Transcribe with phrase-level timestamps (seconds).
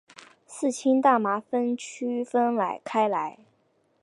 [0.47, 3.37] 四氢大麻酚区分开来。